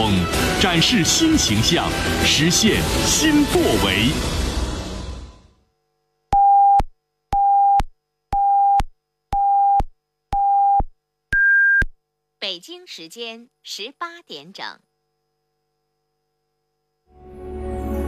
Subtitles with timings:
[0.00, 0.14] 风，
[0.62, 1.86] 展示新形象，
[2.24, 4.08] 实现新作为。
[12.38, 14.64] 北京时间十八点整。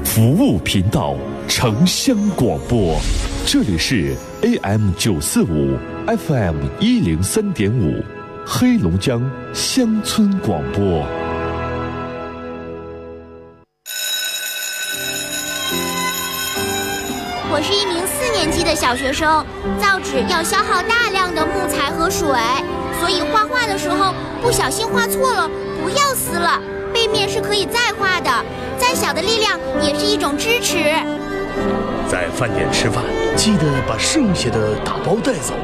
[0.03, 2.99] 服务频道，城乡广播，
[3.47, 8.03] 这里是 AM 九四五，FM 一零三点五，
[8.47, 9.21] 黑龙江
[9.55, 11.07] 乡村广播。
[17.63, 19.45] 是一名四年级的小学生，
[19.81, 22.29] 造纸要消耗大量的木材和水。
[23.01, 25.49] 所以画画的时候不小心画错了，
[25.83, 26.61] 不要撕了，
[26.93, 28.31] 背面是可以再画的。
[28.79, 30.93] 再小的力量也是一种支持。
[32.09, 33.05] 在饭店吃饭，
[33.37, 35.55] 记得把剩下的打包带走，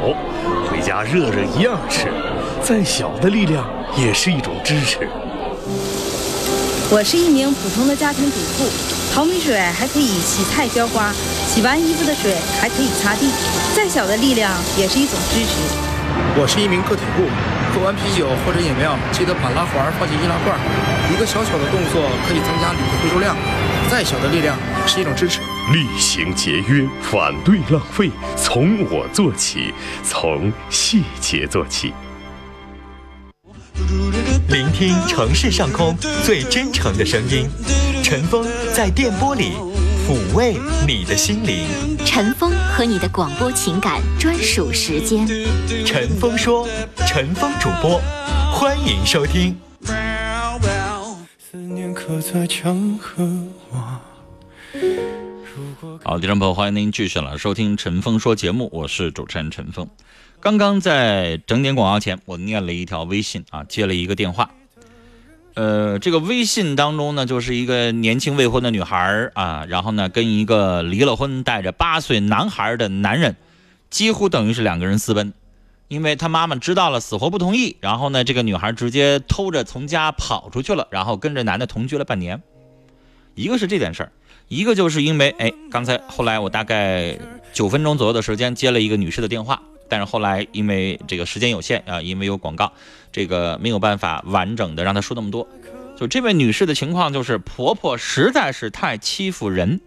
[0.70, 2.06] 回家热热一样吃。
[2.62, 3.64] 再小的力量
[3.96, 5.08] 也是一种支持。
[6.90, 8.64] 我是一名普通的家庭主妇，
[9.12, 11.12] 淘米水还可以洗菜浇花，
[11.46, 13.30] 洗完衣服的水还可以擦地。
[13.76, 15.60] 再小的力量也是一种支持。
[16.40, 17.28] 我是一名个体户，
[17.74, 20.58] 喝完啤酒或者饮料，记得把拉环放进易拉罐。
[21.12, 23.36] 一个小小的动作可以增加铝的回收量，
[23.90, 25.40] 再小的力量也是一种支持。
[25.74, 31.92] 厉行节约，反对浪费，从我做起，从细节做起。
[34.48, 37.46] 聆听城市上空最真诚的声音，
[38.02, 39.52] 陈峰在电波里
[40.06, 41.66] 抚慰你的心灵。
[42.02, 45.28] 陈峰和你的广播情感专属时间。
[45.84, 46.66] 陈峰说，
[47.06, 48.00] 陈峰主播，
[48.50, 49.54] 欢迎收听。
[55.80, 59.88] 好，听众朋友，欢迎您继续来收听陈峰说节目，我是主持人陈峰。
[60.40, 64.50] 刚刚在整点广告前，我念了一条微信啊，接了一个电话。
[65.54, 73.36] 呃，这个微信当中呢，就是一个年轻未婚的女孩啊，然后呢，跟一个离了婚、带着八岁男孩的男人，
[73.88, 75.32] 几乎等于是两个人私奔，
[75.86, 77.76] 因为他妈妈知道了，死活不同意。
[77.78, 82.42] 然后呢，这个女孩直接偷着从家跑出去了，然后跟着男的同居了半年。
[83.36, 84.12] 一个是这件事儿，
[84.48, 87.18] 一个就是因为，哎，刚才后来我大概
[87.52, 89.62] 九分钟左右的时间接了一个女士的电话。
[89.90, 92.72] 但是后来因为这个时间有限啊，因为有广告，
[93.10, 95.48] 这个没有办法完整的让她说那么多。
[95.98, 99.80] 就这位女士的情况，就是婆婆实在是太欺负人，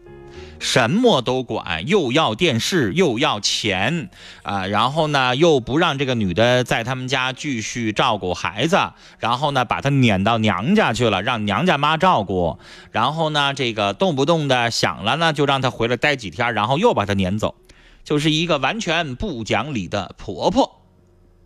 [0.61, 4.09] 什么都管，又要电视，又要钱
[4.43, 8.77] 啊，然后呢又不让这个女的在他们家继续照顾孩子，
[9.17, 12.59] 然后呢把她撵到娘家去了，让娘家妈照顾，
[12.91, 17.55] 然后呢这个动不动的想了呢就让她回来待几天，然后又把她撵走。
[18.03, 20.81] 就是一个完全不讲理的婆婆，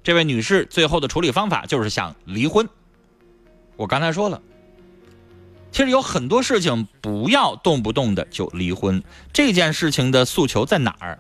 [0.04, 2.68] 这位女士最后的处理方法就是想离婚。
[3.78, 4.42] 我刚才说了，
[5.76, 9.04] 其实有很多事情不要动不动的就离婚。
[9.34, 11.20] 这件事情的诉求在哪儿？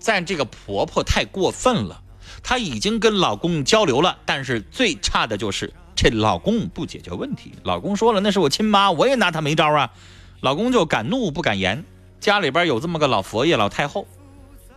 [0.00, 2.02] 在这个婆婆太过分了，
[2.42, 7.52] 她已经跟老公交流了，但是最差的就是这老公不解决问题。
[7.62, 9.92] 老公说了，那是我亲妈，我也拿她没招啊。
[10.40, 11.84] 老公就敢怒不敢言，
[12.18, 14.08] 家里边有这么个老佛爷、老太后。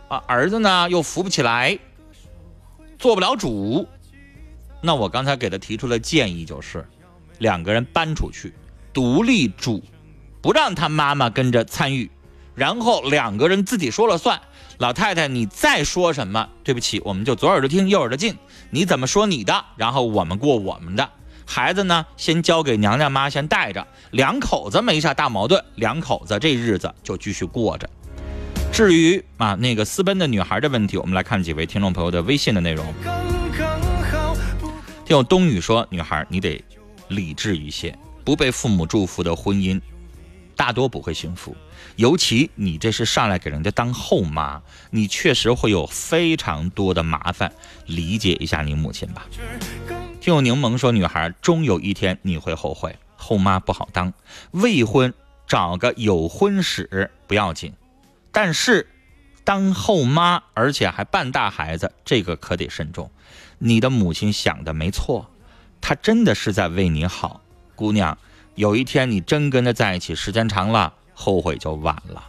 [0.06, 1.76] 啊，儿子呢又扶不起来，
[2.96, 3.88] 做不了主。
[4.80, 6.88] 那我刚才给他提出的建议就是，
[7.38, 8.54] 两个人搬出去，
[8.96, 9.82] 独立住，
[10.40, 12.10] 不让他妈妈跟着参与，
[12.54, 14.40] 然后两个人自己说了算。
[14.78, 18.34] 老太太，你再说什么，对不起，我们就左耳朵听右耳朵进。
[18.70, 21.10] 你怎么说你的，然后我们过我们的。
[21.44, 27.86] 孩子呢，先交给娘家妈先带着，两口子没啥大矛盾，两口子这日子就继续过着。
[28.72, 32.86] 至于啊那个私奔的女孩的问题，我们来看几位听众朋友的微信的内容。
[35.04, 36.64] 听我冬雨说，女孩你得
[37.08, 37.94] 理智一些，
[38.26, 39.80] 不被父母祝福的婚姻
[40.56, 41.56] 大多不会幸福，
[41.94, 44.60] 尤其你这是上来给人家当后妈，
[44.90, 47.52] 你确实会有非常多的麻烦，
[47.86, 49.28] 理解一下你母亲吧。
[50.20, 54.12] 听我柠檬说，女孩终有一天你会后悔，后妈不好当，
[54.50, 55.14] 未婚
[55.46, 57.74] 找个有婚史不要紧。
[58.32, 58.88] 但是，
[59.44, 63.08] 当后妈，而且还半大孩子，这个可得慎重。
[63.58, 65.30] 你的母亲想的没错，
[65.80, 67.40] 她真的是在为你好，
[67.76, 68.18] 姑娘。
[68.56, 72.24] 有一天你真跟他在一起，时间长了，后悔就晚了。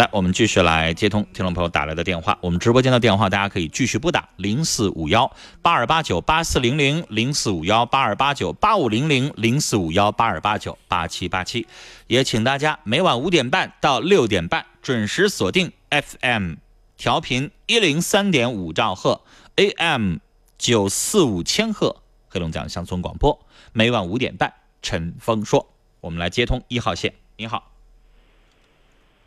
[0.00, 2.38] 来，我们继续来接通听众朋友打来的电话。
[2.40, 5.30] 我们直播间的电话，大家可以继续拨打零四五幺
[5.60, 11.66] 八二八九八四零零零四五幺八二八九八五零零零四五幺八二八九八七八七。
[12.06, 16.54] 也请大家每晚五点半到六点半准时锁定 FM
[16.96, 19.20] 调频一零三点五兆赫
[19.56, 20.16] ，AM
[20.56, 21.96] 九四五千赫，
[22.30, 23.38] 黑龙江乡村广播，
[23.74, 25.68] 每晚五点半，陈峰说，
[26.00, 27.12] 我们来接通一号线。
[27.36, 27.70] 你好，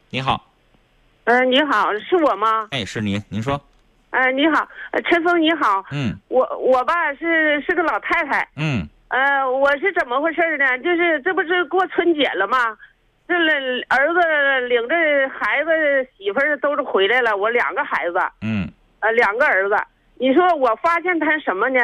[0.09, 0.47] 你好，
[1.25, 2.67] 嗯、你好，是我吗？
[2.71, 3.59] 哎，是您，您说，
[4.11, 10.77] 呃，你好，呃陈峰，你好，嗯我我吧是是个老太太，嗯呃，我是怎么回事呢？
[10.79, 12.57] 就是这不是过春节了吗？
[13.25, 13.53] 这了
[13.87, 14.95] 儿子领着
[15.29, 15.69] 孩子
[16.17, 18.67] 媳妇儿都是回来了，我两个孩子，嗯
[18.99, 19.75] 呃，两个儿子。
[20.15, 21.79] 你说我发现他什么呢？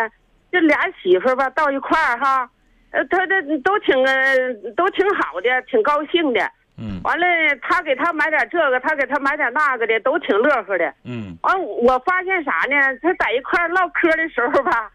[0.52, 2.50] 这俩媳妇儿吧到一块儿哈，
[2.92, 6.42] 呃，他这都挺呃都挺好的，挺高兴的。
[6.82, 7.26] 嗯完了，
[7.62, 10.94] 他给他买点这个，他给他买点那个的，都挺乐呵的。
[11.04, 12.76] 嗯完，我发现啥呢？
[13.02, 14.90] 他在一块唠嗑的时候吧，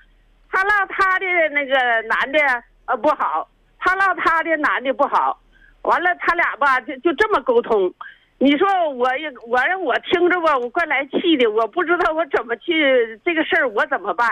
[0.50, 1.74] 他唠他的那个
[2.08, 2.38] 男的
[2.86, 3.46] 呃不好，
[3.78, 5.38] 他唠他的男的不好，
[5.82, 7.92] 完了他俩吧就就这么沟通。
[8.38, 14.28] 你说我也我我听着吧，我怪来气的，我不知道我怎么去这个事儿我怎么办？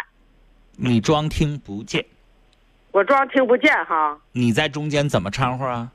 [0.76, 2.04] 你装听不见，
[2.92, 5.90] 我装听不见哈，你在中间怎么掺和啊？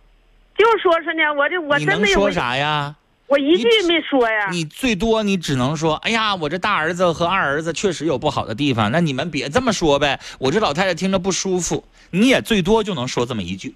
[0.58, 2.96] 就说是呢，我这我真没有能说，啥呀？
[3.28, 4.50] 我一句没说呀。
[4.52, 10.20] 你最多你只能说，哎呀，我这大儿子和二儿子确实有不好的地方，那你们别这么说呗。
[10.40, 13.76] 我这老太太听着不舒服，你也最多就能说这么一句。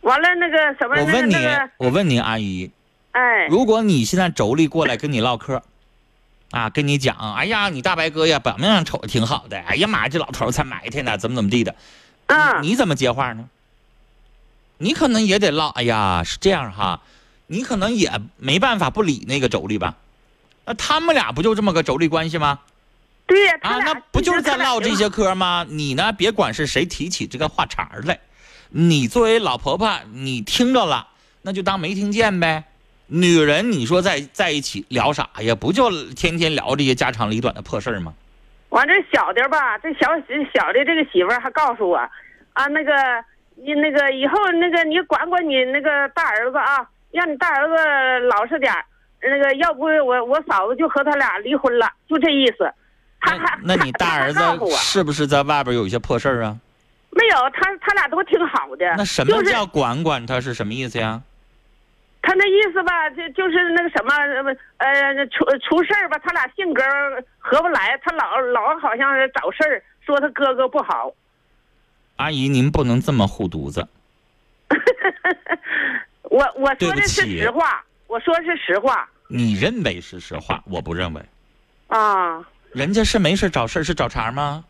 [0.00, 2.70] 完了那个什么我问你那个，我问你阿姨，
[3.12, 5.62] 哎，如果你现在妯娌过来跟你唠嗑，
[6.50, 11.74] 啊，跟你讲，哎呀，你大白哥呀，表面上瞅着挺好的，哎呀妈呀，这老头儿才埋汰呢，怎么怎么地的，
[12.26, 13.48] 嗯，你怎么接话呢？
[14.78, 17.00] 你可能也得唠，哎呀，是这样哈，
[17.46, 19.94] 你可能也没办法不理那个妯娌吧？
[20.64, 22.60] 那他们俩不就这么个妯娌关系吗？
[23.26, 25.66] 对呀，他那不就是在唠这些嗑吗？
[25.68, 28.18] 你呢，别管是谁提起这个话茬儿来，
[28.70, 31.08] 你作为老婆婆，你听着了，
[31.42, 32.64] 那就当没听见呗。
[33.08, 35.54] 女人，你说在在一起聊啥呀？
[35.54, 38.12] 不就天天聊这些家长里短的破事儿吗？
[38.70, 40.10] 完这小的吧，这小
[40.52, 41.96] 小的这个媳妇儿还告诉我，
[42.52, 42.92] 啊，那个
[43.56, 48.84] 你那个以后那个你管管你那个大儿子啊，让你大儿子老实点儿
[49.20, 52.70] 那个要不我我嫂子就和他俩离婚了，就这意思。
[53.20, 54.40] 他还那那你大儿子
[54.76, 56.56] 是不是在外边有一些破事儿啊？
[57.10, 57.36] 没有？
[57.54, 58.84] 他他俩都挺好的。
[58.96, 61.20] 那什么叫管管他是什么意思呀？
[62.22, 64.12] 他那意思吧，就就是那个什么，
[64.76, 66.82] 呃，出出事儿吧，他俩性格
[67.38, 71.10] 合不来，他老老好像是找事儿，说他哥哥不好。
[72.16, 73.86] 阿姨，您不能这么护犊子。
[76.22, 81.22] 我我说的是起实话，我说是实话你认为是实话，我不认为。
[81.88, 82.44] 啊。
[82.72, 84.64] 人家是没事找事儿是找茬吗？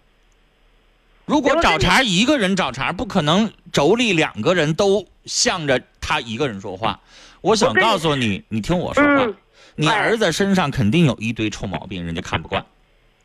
[1.25, 7.01] 如果找茬一个人找茬，不可能妯娌两个人都向着他一个人说话。
[7.41, 9.35] 我想告诉你，你听我说话，嗯
[9.75, 12.65] 你哎儿子身上肯定有一堆臭毛病，人家看不惯。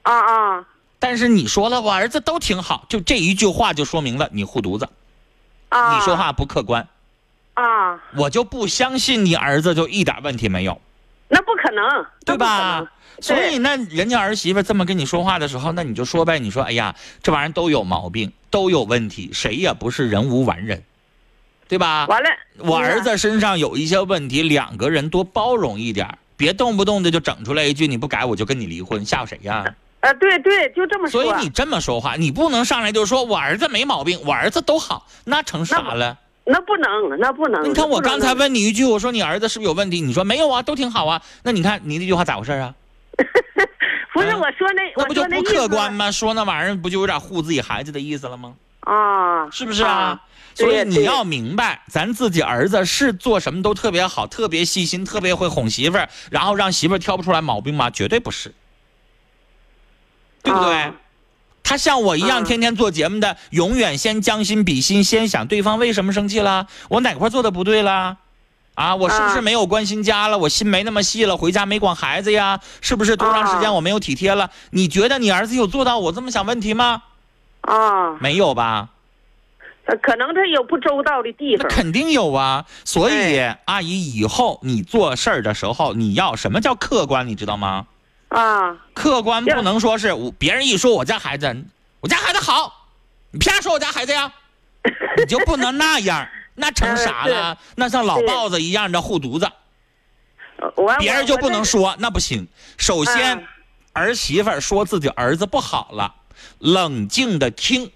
[0.01, 0.67] 啊啊
[1.01, 4.87] 但是你说了，我儿子都挺好，就这一句话就说明了你护犊子，
[5.69, 5.95] 啊！
[5.95, 6.87] 你说话不客观。
[7.55, 10.79] 啊，我就不相信你儿子就一点问题没有，
[11.27, 11.83] 那不可能，
[12.23, 12.87] 对吧？？
[13.19, 20.83] 所以那人家儿媳妇这么跟你说话的时候，那你就说呗，你说哎呀，这玩意儿都有毛病，都有问题，谁也不是人无完人，
[21.67, 22.05] 对吧？
[22.07, 29.65] 完了，我儿子身上有一些问题，两个人多包容一点，别动不动的就整出来一句你不改我就跟你离婚，吓唬谁呀？
[30.01, 31.23] 呃，对对，就这么说。
[31.23, 36.17] 所以你这么说话，你不能上来就说我儿子没毛病，我儿子都好，那成啥了？
[36.43, 37.63] 那不能，那不能。
[37.69, 40.01] 你看我刚才问你一句，我说你儿子是不是有问题？
[40.01, 41.21] 你说没有啊，都挺好啊。
[41.43, 42.73] 那你看你那句话咋回事啊？
[44.13, 46.11] 不是啊我说那，那不就不客观吗？
[46.11, 48.53] 说那玩意儿不就有点护自己孩子的意思了吗？
[48.81, 49.49] 啊？
[49.51, 50.19] 是不是啊？
[50.55, 57.89] 所以你要明白，咱自己儿子是做什么都特别好，特别细心，特别会哄媳妇儿，然后让媳妇儿挑不出来毛病吗？
[57.89, 58.53] 绝对不是，
[60.43, 60.73] 对不对？
[60.75, 60.93] 啊
[61.63, 68.17] 他像我一样啊天天做节目的，永远先将心比心，先想对方为什么生气了，我哪块做的不对了。
[68.73, 70.37] 啊，我是不是啊没有关心家了？
[70.37, 72.59] 我心没那么细了，回家没管孩子呀？
[72.81, 74.49] 是不是多长时间啊我没有体贴了？
[74.71, 77.03] 你觉得你儿子有做到我这么想问题吗？
[77.61, 78.89] 啊，没有吧？
[79.85, 81.67] 呃可能他有不周到的地方。
[81.69, 82.65] 那肯定有啊。
[82.83, 87.27] 所以哎阿姨以后你做事儿的时候，你要什么叫客观？
[87.27, 87.85] 你知道吗？
[88.31, 91.53] 啊客观不能说是我别人一说我家孩子，
[91.99, 92.87] 我家孩子好，
[93.31, 94.31] 你凭啥说我家孩子呀？
[95.17, 97.57] 你就不能那样， 那成啥了？
[97.75, 99.51] 那像老豹子一样的护犊子，
[100.99, 101.63] 别人就不能。
[101.65, 102.47] 说，那不行。
[102.77, 103.47] 首先嗯，
[103.93, 106.15] 儿媳妇儿说自己儿子不好了，
[106.59, 107.91] 冷静的听，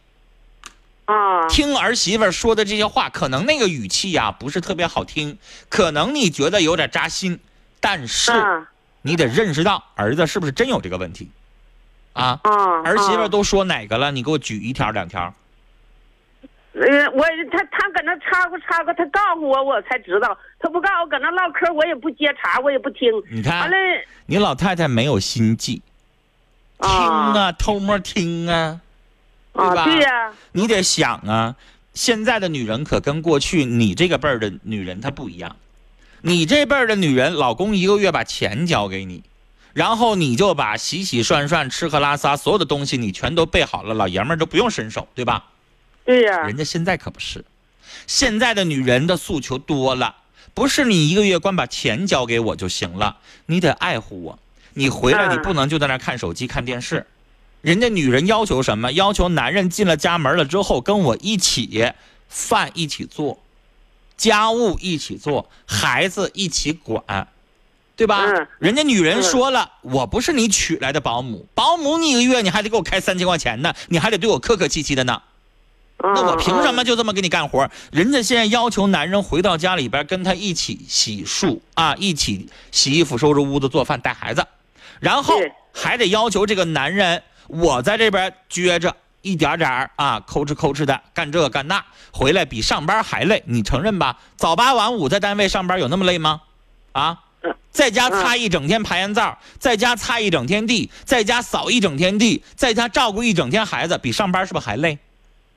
[1.05, 5.39] 啊听儿媳妇儿说的这些话，可能那个语气呀、不是特别好听，
[5.69, 7.39] 可能你觉得有点扎心，
[7.79, 8.67] 但是啊
[9.05, 11.29] 你得认识到儿子是不是真有这个问题，
[12.13, 14.11] 啊，啊，儿媳妇都说哪个了？
[14.11, 15.31] 你给我举一条两条。
[16.73, 23.11] 呃，我他他搁那插过插过，他告诉我我才知道，他不告诉我搁那唠嗑，我也不接茬，我也不听。
[23.29, 23.77] 你看完了，
[24.25, 25.83] 你老太太没有心计，
[26.79, 28.81] 听啊，偷摸听啊，
[29.53, 29.83] 对吧？
[29.83, 31.55] 啊，对呀、你得想啊，
[31.93, 35.55] 现在的女人可跟过去你这个辈儿的女人她不一样。
[36.27, 39.21] 你这辈儿的女人，老公一个月把钱交给你，
[39.73, 45.45] 然后你就把洗洗涮涮、吃喝拉撒所有的东西你全都备好了，老爷们儿都不用伸手，对吧？
[46.03, 47.45] 对呀、人家现在可不是，
[48.07, 50.15] 现在的女人的诉求多了，
[50.55, 54.39] 不是你一个月光把钱交给我就行了，你得爱护我。
[54.73, 57.05] 你回来嗯你不能就在那看手机看电视，
[57.61, 58.91] 人家女人要求什么？
[58.93, 61.93] 要求男人进了家门了之后跟我一起
[62.27, 63.39] 饭一起做，
[64.17, 67.27] 家务一起做，孩子一起管。
[67.97, 68.25] 对吧？
[68.25, 75.21] 嗯人家女人说了，我不是你娶来的保姆，保姆你一个月你还得给我开三千块钱呢，你还得对我客客气气的呢。
[75.99, 77.71] 那我凭什么就这么给你干活？
[77.93, 84.45] 人家现在要求男人回到家里边跟他一起洗漱啊，一起洗衣服、收拾屋子、做饭、带孩子，
[84.99, 85.39] 然后
[85.71, 88.93] 还得要求这个男人，我在这边撅着
[89.25, 94.15] 一点点儿啊，抠哧抠哧的干这干那，回来比上班还累，你承认吧？
[94.37, 96.41] 早八晚五在单位上班有那么累吗？
[96.91, 97.19] 啊？
[97.71, 104.97] 在家擦一整天排烟灶，在家擦一整天地，在家扫一整天地，在家照顾一整天孩子，比上班是不是还累？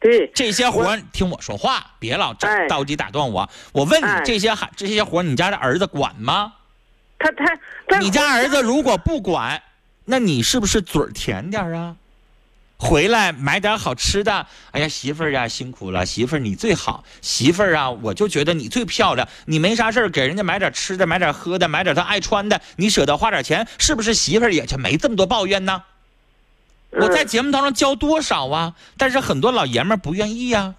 [0.00, 3.48] 对，这些活儿听我说话，别老着急打断我。
[3.72, 6.54] 我问你，哎这些孩这些活儿你家的儿子管吗？
[7.18, 7.44] 他他
[7.86, 9.62] 他，你家儿子如果不管，
[10.06, 11.94] 那你是不是嘴儿甜点儿啊？
[12.78, 14.46] 回来买点好吃的。
[14.70, 17.04] 哎呀，媳妇儿呀，辛苦了，媳妇儿你最好。
[17.20, 19.28] 媳妇儿啊，我就觉得你最漂亮。
[19.46, 25.82] 你没啥事儿，给人家买点吃的，买点喝的，买点他爱穿的，你舍得花点钱，是不是媳妇儿也就没这么多抱怨呢？
[26.92, 28.74] 我在节目当中教多少啊？
[28.96, 30.74] 但是很多老爷们儿不愿意呀、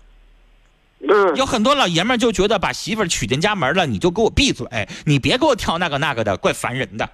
[1.08, 4.68] 嗯有很多老爷们儿就觉得把媳妇儿娶进家门了，你就给我闭嘴，
[5.06, 7.10] 你别给我挑那个那个的，怪烦人的。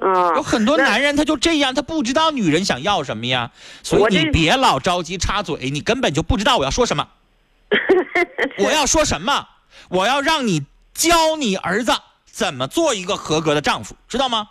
[0.00, 3.50] 啊，有很多男人他就这样，他不知道女人想要什么呀，
[3.82, 7.08] 所以你别老着急插嘴，你根本就不知道我要说什么。
[8.58, 9.46] 我要说什么？
[9.88, 10.64] 我要让你
[10.94, 11.92] 教你儿子
[12.30, 14.48] 怎么做一个合格的丈夫，知道吗？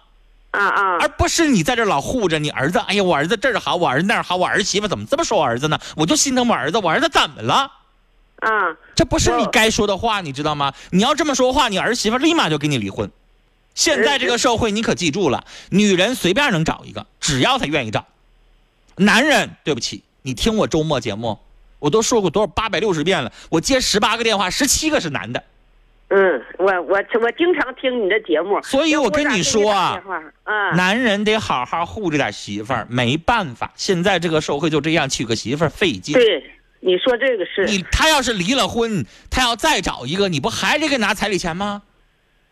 [0.52, 2.80] 啊啊而不是你在这老护着你儿子。
[2.80, 5.80] 哎呀，我儿子这儿好，我儿子那儿好，我儿媳妇怎么这么说我儿子呢？
[5.96, 7.72] 我就心疼我儿子，我儿子怎么了？
[8.40, 10.74] 啊，这不是你该说的话，你知道吗？
[10.92, 13.12] 你要这么说话，你儿媳妇立马就跟你离婚。
[13.78, 18.08] 现在这个社会，你可记住了，女人随便能找一个，只要她愿意找。
[18.96, 21.38] 男人，对不起，你听我周末节目，
[21.78, 25.44] 我都说过多少八百六十遍了，我接十八个电话，十七个是男的。
[26.08, 30.02] 嗯，我我我经常听你的节目，所以我跟你说啊
[30.76, 36.16] 男人得好好护着点媳妇儿，没办法，现在这个社会就这样，娶个媳妇儿费劲。
[36.16, 36.44] 对，
[36.80, 41.84] 你说这个是，你他要是离了婚，他要再找一个，你不还得给拿彩礼钱吗？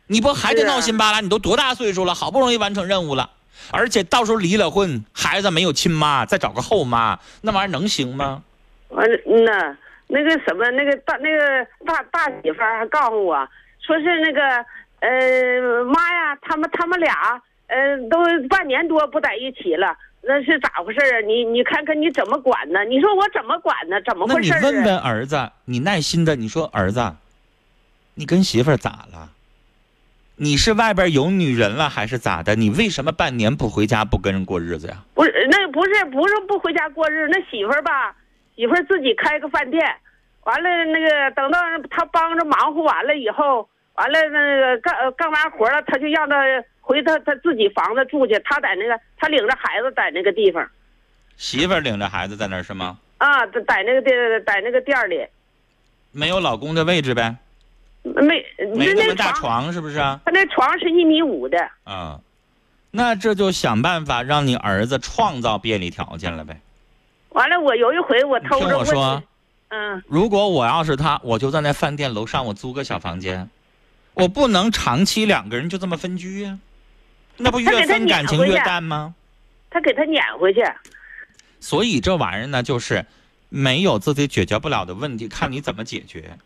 [0.08, 1.20] 你不还得闹心巴拉？
[1.20, 3.30] 你都多大岁数了，好不容易完成任务了，
[3.72, 8.44] 而且到时候离了婚，孩子没有亲妈，再找个后妈，那玩意儿能行吗？
[8.90, 13.36] 完了，嗯呐，那个什么，那个大那个大大媳妇还告诉我，
[13.86, 14.42] 说是那个
[15.00, 21.26] 呃妈呀，他们他们俩呃都半年多不在一起了，那是咋回事儿啊？
[21.26, 22.86] 你你看看你怎么管呢？
[22.86, 24.00] 你说我怎么管呢？
[24.06, 24.54] 怎么那回事？
[24.54, 27.12] 你问问儿子，你耐心的，你说儿子，
[28.14, 29.32] 你跟媳妇儿咋了？
[30.38, 32.56] 你是外边有女人了还是咋的？
[32.56, 34.98] 你为什么半年不回家不跟人过日子呀？
[35.14, 38.14] 不是，那不是不是不回家过日子，那媳妇儿吧，
[38.56, 39.82] 媳妇儿自己开个饭店，
[40.44, 46.36] 完了那个等到他帮着忙活完了以后，完了那个干干完活了，他就让她
[46.82, 50.68] 回他他自己房子住去，他在那个他领着孩子在那个地方
[51.38, 52.98] 媳妇儿领着孩子在那儿是吗？
[53.20, 54.14] 啊，在在那个店
[54.46, 55.26] 在那个店里，
[56.12, 57.38] 没有老公的位置呗？
[58.14, 58.46] 没
[58.76, 60.20] 没那那么大床是不是啊？
[60.24, 62.20] 他那床是一米五的，啊，
[62.92, 66.62] 那这就想办法让你儿子创造便利条件了呗。
[67.30, 69.24] 完了我有一回我偷听着问我说，
[69.70, 73.50] 嗯如果我要是他，我就在那饭店楼上，我租个小房间，
[74.14, 76.60] 我不能长期两个人就这么分居呀、
[77.38, 79.16] 那不越分感情越淡吗？
[79.72, 80.64] 他给他撵回去，
[81.60, 83.06] 所以这玩意儿呢，就是
[83.50, 86.38] 没有自己解决不了的问题，看你怎么解决。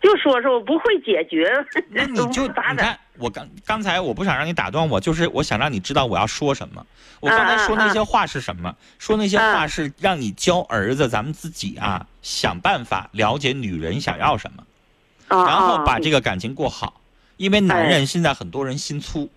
[0.00, 1.52] 就说说我不会解决，
[1.90, 2.76] 那你就咋整？
[2.76, 6.84] 你看，我刚刚才我不想让你打断我，就是我想让你知道我要说什么。
[7.20, 8.74] 我刚才说那些话是什么？
[8.98, 14.64] 说那些话是让你教儿子，咱们自己啊想办法了解女人想要什么，
[15.28, 17.00] 啊然后把啊这个感情过好。
[17.36, 19.30] 因为男人现在很多人心粗，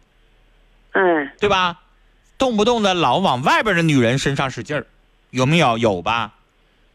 [0.91, 1.81] 嗯对吧？
[2.37, 4.85] 动不动的老往外边的女人身上使劲儿，
[5.29, 5.77] 有没有？
[5.77, 6.33] 有吧？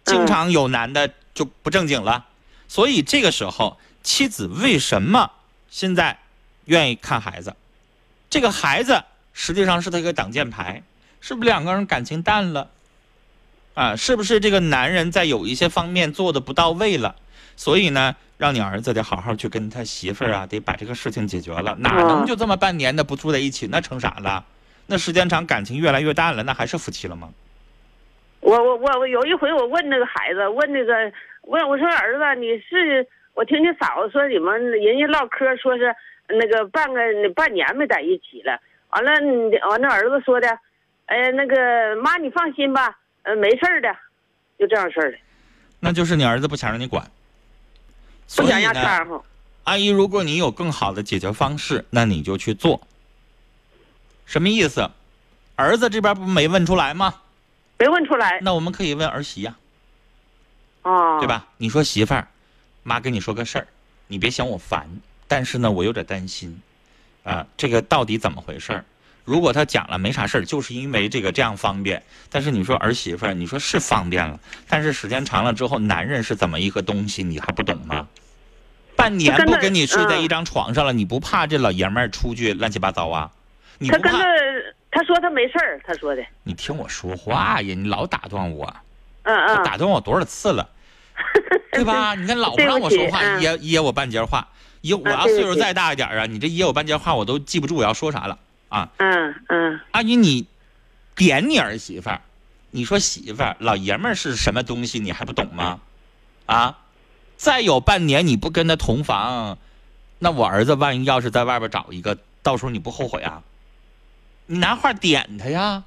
[0.05, 2.27] 经常有男的就不正经了，
[2.69, 5.31] 所以这个时候，妻子为什么
[5.71, 6.19] 现在
[6.67, 7.57] 愿意看孩子？
[8.31, 10.83] 这个孩子实际上是他一个挡箭牌，
[11.21, 12.71] 是不是两个人感情淡了？
[13.75, 17.17] 啊，是不是这个男人在有一些方面做的不到位了？
[17.57, 21.75] 所以呢，让你儿子得好好去跟他媳妇儿啊，得把这个事情解决了。
[21.77, 23.67] 哪能就这么半年的不住在一起？
[23.67, 24.45] 那成啥了？
[24.87, 27.31] 那时间长，感情越来越淡了，那还是夫妻了吗？
[28.41, 30.93] 我我我我有一回我问那个孩子，问那个
[31.49, 35.95] 问我说儿子你是我听你嫂子说你们人家唠嗑说是
[36.29, 37.01] 那个半个
[37.35, 40.49] 半年没在一起了，完了你完了儿子说的，
[41.07, 43.89] 哎那个妈你放心吧，呃没事儿的，
[44.59, 45.19] 就这样事儿的，
[45.81, 47.03] 那就是你儿子不想让你管。
[48.37, 49.25] 不想让所以呢，掺和。
[49.65, 52.87] 阿姨，如果你有更好的解决方式，那你就去做。
[54.27, 54.87] 什么意思？
[55.57, 57.15] 儿子这边不没问出来吗？
[57.79, 59.57] 没问出来那我们可以问儿媳呀、啊，
[60.83, 61.27] 对？
[61.27, 61.47] 吧？
[61.57, 62.27] 你说媳妇儿，
[62.83, 63.67] 妈跟你说个事儿，
[64.07, 64.89] 你别嫌我烦，
[65.27, 66.61] 但是呢，我有点担心，
[67.25, 68.85] 啊，这个到底怎么回事儿？
[69.25, 72.03] 如果他讲了没啥事儿，就是因为这个这样方便。
[72.31, 78.09] 但是你说儿媳妇儿，你说是方便了，但是时间长了之后，男人是怎么一个东西，你还不懂吗？
[78.97, 83.31] 半年不跟你睡在嗯一张床上了，你不怕这老爷们儿出去乱七八糟啊？
[83.79, 84.75] 你不怕他跟着？
[84.91, 88.75] 他说他没事儿，他说的，你听我说话呀，你老打断我，
[89.29, 90.69] 嗯嗯，打断我多少次了？
[91.73, 92.15] 对吧？
[92.15, 94.49] 你看老不让我说话，噎噎我半截话。
[94.83, 98.89] 噎我要岁数再大一点啊，你这噎我半截话，我都记不住我要说啥了啊！
[98.99, 100.47] 嗯嗯阿姨，你
[101.15, 102.21] 点你儿媳妇儿，
[102.71, 105.81] 你说媳妇儿老爷们儿是什么东西，你还不懂吗？
[106.47, 106.79] 啊，
[107.37, 109.59] 再有半年你不跟他同房，
[110.21, 113.43] 那我儿子万一要是在外边找一个，到时候你不后悔啊？
[114.47, 115.83] 你拿话点他呀。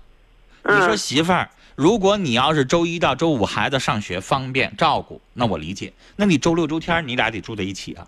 [0.63, 5.93] 你说嗯媳妇儿，如果你要是周一到周五孩子上学方便照顾，那我理解。
[6.15, 8.07] 那你周六周天你俩得住在一起啊，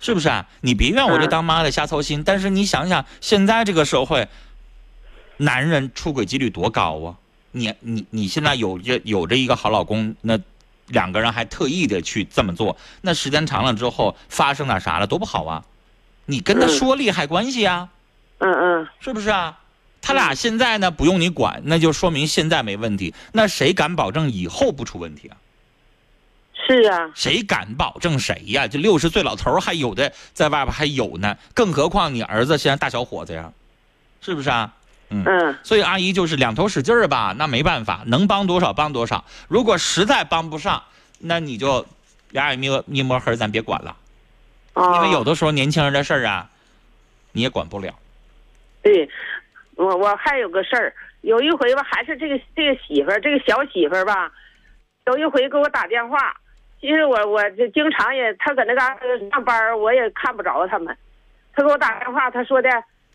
[0.00, 0.46] 是不是啊？
[0.62, 4.28] 你别怨我这嗯当妈的瞎操心，但是你想想，现在这个社会，
[5.36, 7.16] 男人出轨几率多高啊！
[7.52, 10.38] 你你你现在有这有着一个好老公，那
[10.86, 15.64] 两个人还特意的去这么做，那时间长了之后发生点啥了，多不好啊！
[16.26, 17.88] 你跟他嗯说利害关系啊。
[18.38, 19.58] 嗯嗯，是不是啊？
[20.00, 23.14] 他俩现在呢不用你管，那就说明现在没问题。
[23.32, 25.36] 那谁敢保证以后不出问题啊？
[26.66, 28.66] 是啊，谁敢保证谁呀？
[28.68, 33.50] 这六十岁老头儿还有的在外边还有呢，更何况你儿子现在大小伙子呀，
[34.20, 34.74] 是不是啊？
[35.08, 35.24] 嗯。
[35.26, 39.24] 嗯所以阿姨就是两头使劲儿吧，那没办法，能帮多少帮多少。
[39.48, 40.82] 如果实在帮不上，
[41.18, 41.86] 那你就
[42.30, 43.96] 俩眼一摸一摸黑，咱别管了，
[44.74, 46.50] 啊，因为有的时候年轻人的事儿啊，
[47.32, 47.94] 你也管不了。
[48.82, 49.08] 对，
[49.78, 54.30] 我我还有个事儿，有一回吧，还是这个这个媳妇儿，这个小媳妇儿吧，
[55.06, 56.34] 有一回给我打电话，
[56.80, 60.96] 其实我我就经常也，她搁那嘎达上班，我也看不着他们。
[61.54, 62.68] 她给我打电话，她说的，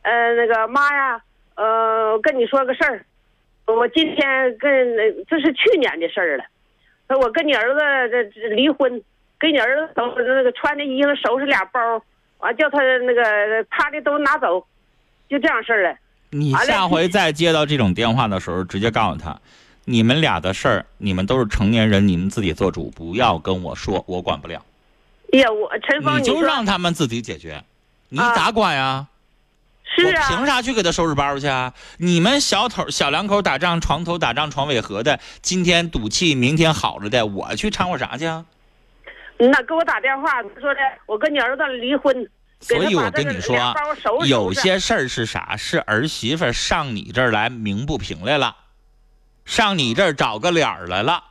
[0.04, 1.21] 呃，那个妈呀，
[1.56, 3.06] 呃，跟你说个事儿，
[3.67, 4.95] 我今天跟
[5.28, 6.45] 这是去年的事儿了，
[7.10, 9.04] 说我跟你儿子这这离婚，
[9.38, 12.02] 给你儿子收拾那个穿的衣服收拾俩包，
[12.38, 14.65] 完叫他那个他的都拿走，
[15.28, 15.97] 就这样事儿了。
[16.34, 19.39] 你下回再接到这种电话的时候，直接告诉他，
[19.86, 24.62] 你们俩的事儿，你们都是成年人，你们自己做主，不要跟我说，我管不了。
[25.32, 27.63] 哎呀，我陈峰，你就让他们自己解决，
[28.10, 29.08] 你啊咋管呀？
[29.96, 31.72] 是啊，我凭啥去给他收拾包去啊？
[31.98, 38.43] 你们小头小两口打仗，床头打仗床尾和的，今天赌气，明天好了的，我去掺和啥去啊？
[39.38, 42.30] 那给我打电话说的，我跟你儿子离婚，给
[42.63, 43.56] 所以我跟你说
[44.26, 45.56] 有些事儿是啥？
[45.58, 48.56] 是儿媳妇儿上你这儿来鸣不平来了，
[49.45, 51.23] 上你这儿找个脸儿来了。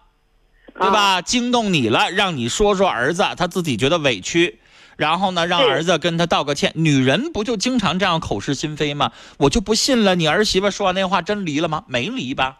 [0.74, 1.20] 对吧？
[1.20, 4.58] 惊动你了，让你说说儿子，他自己觉得委屈，
[4.96, 6.72] 然后呢，让儿子跟他道个歉。
[6.74, 9.12] 女人不就经常这样口是心非吗？
[9.36, 11.84] 我就不信了，你儿媳妇说完那话真离了吗？
[11.88, 12.56] 没离吧？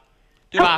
[0.51, 0.77] 对吧？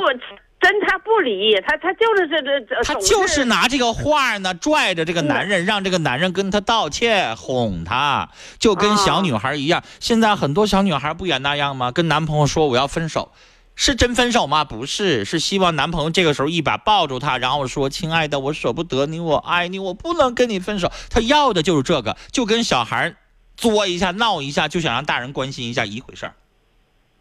[0.64, 9.82] 真他不理，他他就是这这这，他就是拿这个话呢，拽着这个男人，让这个男人跟他道歉，哄他，就跟小女孩一样。
[10.00, 11.92] 现在很多小女孩不也那样吗？
[11.92, 13.32] 跟男朋友说我要分手，
[13.76, 14.64] 是真分手吗？
[14.64, 23.14] 不是，是希望男朋友这个时候一把抱住她，然后说：“亲爱的，我舍不得你，我爱你，我不能跟你分手。”他要的就是这个，就跟小孩
[23.54, 26.34] 作一下、闹一下，就想让大人关心一下一回事儿。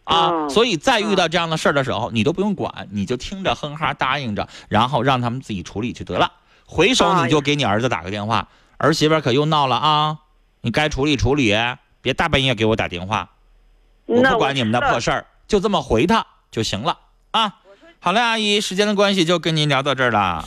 [0.03, 6.31] 啊，嗯所以再遇到这样的事儿的时候，你都不用管，你就听着哼哈答应着，然后让他们自己处理去得了。
[6.65, 10.17] 回手你就给你儿子打个电话，儿媳妇可又闹了啊，
[10.61, 11.55] 你该处理处理，
[12.01, 13.29] 别大半夜给我打电话，
[14.05, 16.97] 我不管你们的破事儿，就这么回他就行了
[17.31, 17.55] 啊。
[17.99, 20.43] 好嘞，阿姨，时间的关系就跟您聊到这儿了。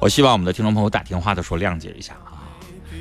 [0.00, 2.27] 我希望我们的听众朋友打电话的时候谅解一下啊，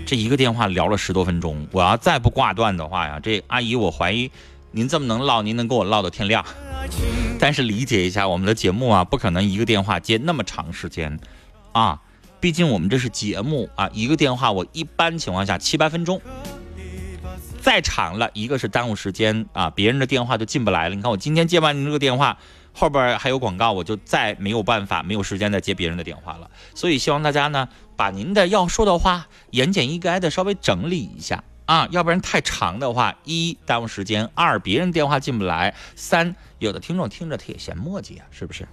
[0.07, 4.31] 这一个电话聊了十多分钟，我要再不挂断的话呀，这阿姨我怀疑
[4.71, 6.45] 您这么能唠，您能跟我唠到天亮。
[7.37, 11.19] 但是理解一下，我们的节目啊，不可能一个电话接那么长时间
[11.73, 11.99] 啊，
[12.39, 16.21] 毕竟我们这是节目啊，一个电话我一般情况下七八分钟。
[17.61, 20.95] 再长了，一个是耽误时间啊，别人的电话就进不来了。
[20.95, 22.37] 你看我今天接完您这个电话，
[22.79, 26.47] 后边还有广告，我就再没有办法，没有时间再接别人的电话了。
[26.75, 38.67] 所以希望大家呢，把您的要说的话言简意赅的稍微整理一下啊，要不然太长的话，一耽误时间，二别人电话进不来，三有的听众听着他也嫌墨迹啊，是不是？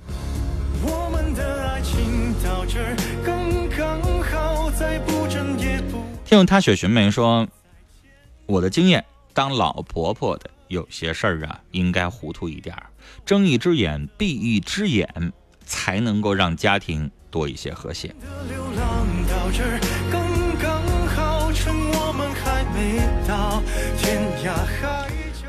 [0.83, 6.05] 我们的爱情到这儿刚刚好，再不争也不。
[6.27, 7.49] 听众他雪寻梅说，
[8.45, 12.91] 我的经验，当老婆婆的有些事儿啊，应该糊涂一点儿，
[13.25, 15.33] 睁一只眼闭一只眼，
[15.65, 18.13] 才能够让家庭多一些和谐。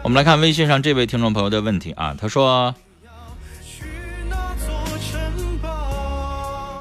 [0.04, 2.76] 我们来看微信上这位听众朋友的问题啊，他说。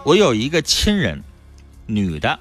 [0.04, 1.24] 我有一个亲人，
[1.86, 2.38] 女的，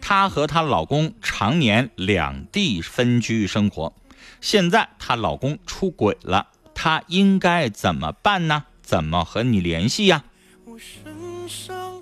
[0.00, 3.92] 她和她老公常年两地分居生活，
[4.40, 8.64] 现在她老公出轨了，她应该怎么办呢？
[8.82, 10.24] 怎么和你联系呀？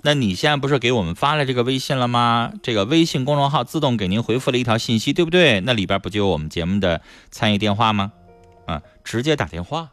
[0.03, 2.53] 那你现在不是给我们发了这个微信了吗？
[2.63, 5.59] 这个微信公众号自动给您回复了一条信息，对不对？
[5.61, 8.13] 那里边不就有我们节目的参与电话吗？
[8.65, 9.89] 啊，直接打电话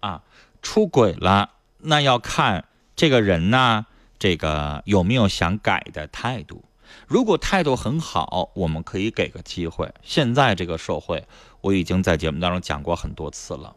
[0.00, 0.22] 啊！
[0.62, 2.64] 出轨了，那要看
[2.96, 3.86] 这个人呢，
[4.18, 6.64] 这个有没有想改的态度。
[7.06, 9.92] 如果态度很好，我们可以给个机会。
[10.02, 11.26] 现在这个社会，
[11.60, 13.74] 我已经在节目当中讲过很多次了。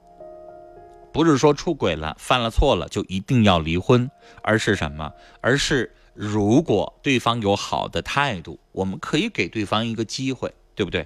[1.14, 4.10] 不是说出轨了、犯了错了就一定要离婚，
[4.42, 5.12] 而是什么？
[5.42, 11.06] 而是如果对方有好的态度，我们可以给对方一个机会，对不对？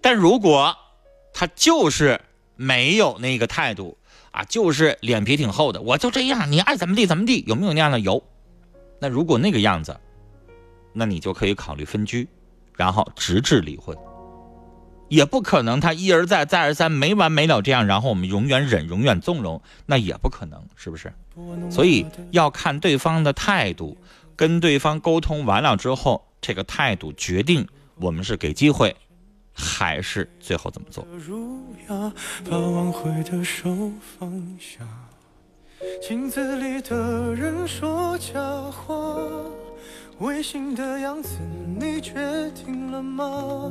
[0.00, 0.76] 但如果
[1.34, 2.20] 他就是
[2.54, 3.98] 没有那个态度
[4.30, 7.98] 啊，就是脸皮挺厚的，我就这样，你爱怎么地怎么地，有没有那样的？
[7.98, 8.22] 有。
[9.00, 9.98] 那如果那个样子，
[10.92, 12.28] 那你就可以考虑分居，
[12.76, 13.96] 然后直至离婚。
[15.08, 21.12] 也不可能他一而再再而三没完没了这样，然后我们永远忍永远纵容，那也不可能，是不是？
[21.70, 23.96] 所以要看对方的态度，
[24.34, 27.66] 跟对方沟通完了之后，这个态度决定
[27.96, 28.96] 我们是给机会，
[29.52, 31.06] 还是最后怎么做。
[32.48, 34.86] 把挽回的手放下。
[36.02, 38.40] 镜子里的人说假
[38.70, 38.94] 话，
[40.18, 41.38] 违心的样子
[41.78, 43.70] 你决定了吗？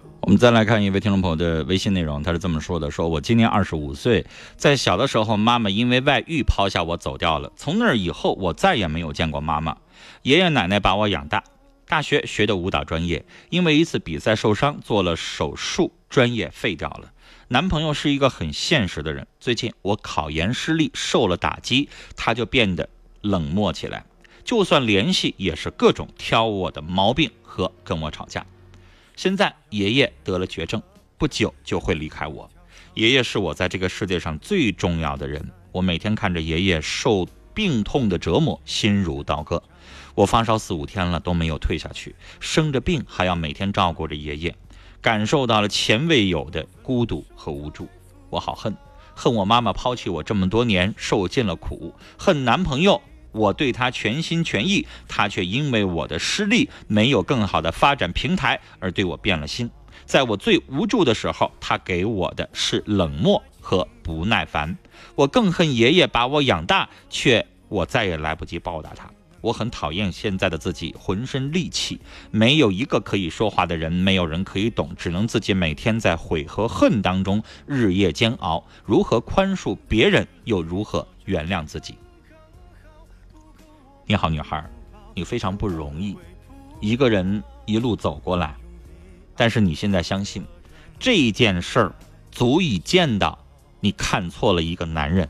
[0.21, 4.23] 我们再来看一位听众朋友的微信内容，他是这么说的：说我今年二十五岁，
[4.55, 9.75] 在小的时候，妈妈因为外遇抛下我走掉了，从那以后，我再也没有见过妈妈。
[10.21, 11.43] 爷爷奶奶把我养大，
[11.87, 17.11] 大学学的舞蹈专业，因为一次比赛受伤，做了手术，专业废掉了。
[17.47, 22.87] 男朋友是一个很现实的人，最近我考研失利，受了打击，他就变得
[23.21, 24.05] 冷漠起来，
[24.43, 28.45] 就算联系也是各种挑我的毛病和跟我吵架。
[29.21, 30.81] 现在爷爷得了绝症，
[31.19, 32.49] 不久就会离开我。
[32.95, 39.61] 爷爷是我在这个世界上最重要的人，我每天看着爷爷受病痛的折磨，心如刀割。
[40.15, 44.55] 我发烧四五天了都没有退下去，生着病还要每天照顾着爷爷，
[45.01, 47.87] 感受到了前未有的孤独和无助。
[48.31, 48.75] 我好恨，
[49.15, 52.99] 恨我妈妈抛弃我这么多年，受尽了苦；恨男朋友，
[53.31, 59.69] 我对他全心全意，他却因为我的失利，没有更好的发展平台，而对我变了心。
[60.05, 64.77] 在我最无助的时候，他给我的是冷漠和不耐烦。
[65.15, 69.09] 我更恨爷爷把我养大，却我再也来不及报答他。
[69.39, 78.63] 我很讨厌现在的自己，浑身戾气，没有一个可以说话的人，没有人可以懂，只能自己每天在悔和恨当中日夜煎熬。
[78.85, 81.95] 如何宽恕别人，又如何原谅自己？
[84.11, 84.69] 你好，女孩，
[85.15, 86.17] 你非常不容易，
[86.81, 88.57] 一个人一路走过来，
[89.37, 90.45] 但是你现在相信，
[90.99, 91.95] 这件事儿
[92.29, 93.39] 足以见到
[93.79, 95.29] 你看错了一个男人，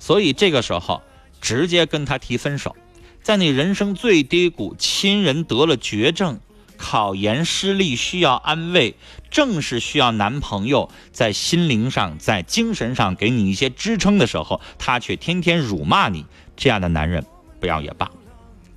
[0.00, 1.02] 所以这个时候
[1.40, 2.74] 直接跟他提分手。
[3.22, 6.40] 在你人生最低谷，亲人得了绝症，
[6.76, 8.96] 考研失利需要安慰，
[9.30, 16.26] 正是需要男朋友在心灵上、在精神上给你一些支撑的时候，他却天天辱骂你。
[16.56, 17.24] 这样的男人
[17.60, 18.10] 不要也罢，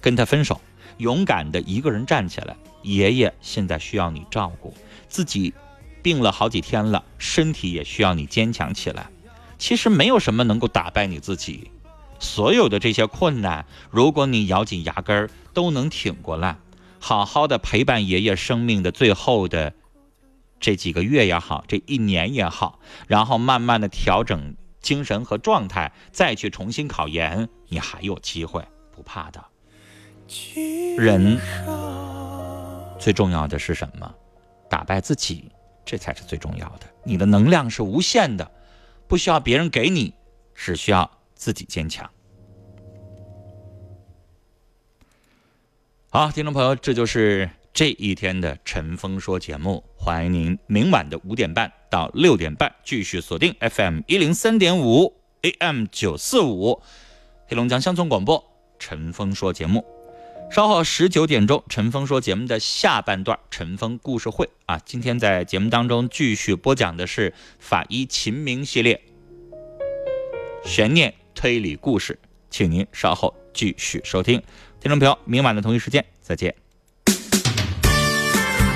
[0.01, 0.59] 跟他分手，
[0.97, 2.55] 勇敢的一个人站起来。
[2.81, 4.73] 爷爷现在需要你照顾，
[5.07, 5.53] 自己
[6.01, 9.09] 病了好几天了，身体也需要你坚强起来。
[9.57, 11.71] 其实没有什么能够打败你自己。
[12.19, 16.57] 所有的这些困难，如果你咬紧牙根儿，都能挺过来，
[16.99, 19.73] 好好的陪伴爷爷生命的最后的
[20.59, 29.43] 这几个月也好，这一年也好，然后慢慢的调整精神和状态，再去重新考研，你还有机会，不怕的。
[30.97, 31.39] 人
[32.99, 34.13] 最重要的是什么？
[34.69, 35.51] 打败自己，
[35.85, 36.87] 这才是最重要的。
[37.03, 38.51] 你的能量是无限的，
[39.07, 40.13] 不需要别人给你，
[40.53, 41.09] 只需要。
[41.39, 42.11] 自己坚强。
[46.09, 49.83] 好，听众朋友，这就是这一天的陈峰说节目。
[49.95, 56.81] 欢迎您明晚的五点半到六点半继续锁定 FM 一零三点五 AM 九四五
[57.47, 58.43] 黑龙江乡村广播
[58.79, 59.85] 陈峰说节目。
[60.51, 69.01] 稍后十九点钟，陈峰说节目的下半段陈峰故事会啊，今天在节目当中继续播讲的是法医秦明系列
[70.65, 71.13] 悬念。
[71.35, 74.43] 推理故事，请您稍后继续收听。
[74.81, 76.68] 听众朋友，明晚的同一时间再见。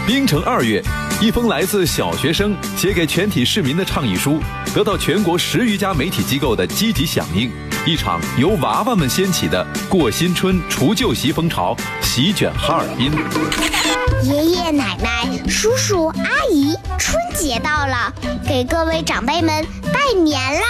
[0.05, 0.83] 冰城二月，
[1.21, 4.37] 一封来自小学生写给全体市民的倡议书，
[4.75, 7.49] 得到全国十余家媒体机构的积极响应。
[7.85, 13.13] 一场由娃娃们掀起的过新春除旧习风潮席卷哈尔滨。
[14.23, 18.13] 爷爷奶奶、叔叔阿姨，春节到了，
[18.45, 20.61] 给各位长辈们拜年啦！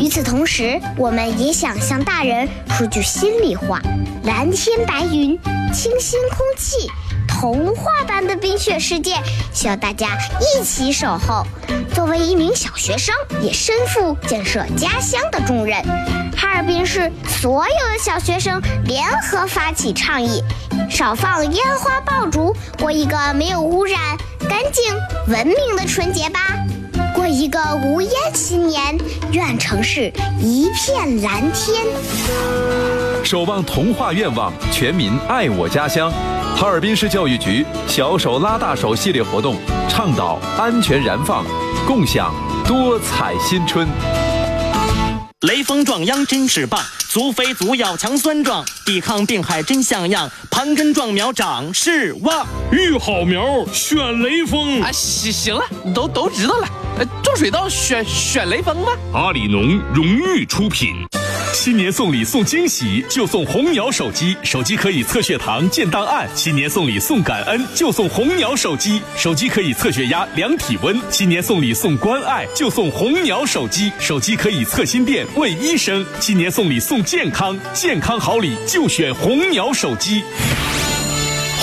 [0.00, 3.78] 与此同时，我们也想向大人说句心里话：
[4.24, 5.38] 蓝天白云，
[5.74, 6.90] 清新空气。
[7.32, 9.16] 童话般的冰雪世界，
[9.54, 11.44] 需要大家一起守候。
[11.94, 15.82] 作为一名小学生，也身负建设家乡的重任。
[16.36, 20.42] 哈尔滨市所有的小学生联合发起倡议：
[20.90, 23.98] 少放烟花爆竹，过一个没有污染、
[24.48, 24.84] 干净、
[25.26, 26.40] 文明的春节吧！
[27.14, 28.96] 过一个无烟新年，
[29.32, 31.82] 愿城市一片蓝天。
[33.24, 36.12] 守望童话愿望，全民爱我家乡。
[36.62, 39.56] 哈尔滨市教育局“小手拉大手”系列活动，
[39.88, 41.44] 倡导安全燃放，
[41.88, 42.32] 共享
[42.64, 43.88] 多彩新春。
[45.40, 52.46] 雷锋壮秧真是棒，足肥足要强酸壮，抵抗病害真像样，盘根壮苗长势旺。
[52.70, 54.92] 育好苗选雷锋啊！
[54.92, 56.68] 行行了，都都知道了。
[57.24, 58.92] 种水稻选选雷锋吧？
[59.12, 60.94] 阿里农荣誉出品。
[61.52, 66.28] 新年送礼送惊喜，就送红鸟手机，手机可以测血糖、建档案。
[66.34, 70.98] 新年送礼送感恩，就送红鸟手机，手机可以测血压、量体温。
[71.10, 76.04] 新年送礼送关爱，就送红鸟手机，手机可以测心电、问医生。
[76.18, 80.24] 新年送礼送健康，健康好礼就选红鸟手机。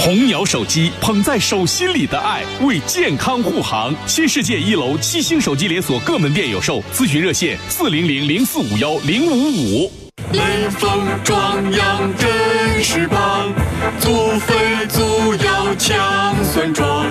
[0.02, 3.94] 红鸟手机捧在手心里的爱，为健康护航。
[4.08, 9.92] 新世界一楼七星手机连锁各门店有售，咨询热线四零零零四五幺零五五。
[10.32, 13.52] 雷锋壮阳真是棒，
[14.00, 17.08] 足肥足要强酸壮，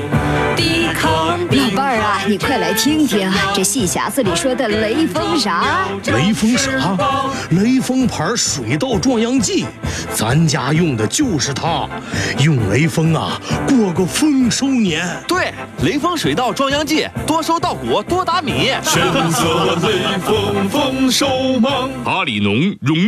[0.54, 5.88] 抵抗老伴儿啊，你快来听听这戏匣子里说的雷锋啥？
[6.06, 6.96] 雷锋啥？
[7.50, 9.66] 雷锋牌水稻壮阳剂，
[10.14, 11.88] 咱家用的就是它，
[12.44, 15.04] 用雷锋啊，过个丰收年。
[15.26, 15.52] 对，
[15.82, 18.70] 雷锋水稻壮阳剂，多收稻谷，多打米。
[18.84, 19.02] 选
[19.32, 23.07] 择雷锋丰收忙，阿里农荣。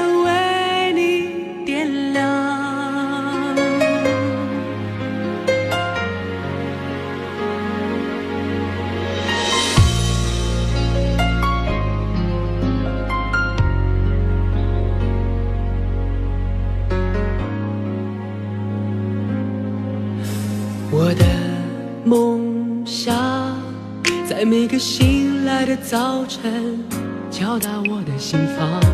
[24.41, 26.83] 在每个醒来的早晨
[27.29, 28.91] 敲打我的心房。